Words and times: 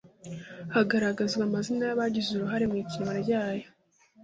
hagaragazwa 0.75 1.41
amazina 1.47 1.81
y’abagize 1.85 2.29
uruhare 2.33 2.65
mu 2.71 2.75
ikinwa 2.83 3.11
ryayo 3.23 3.67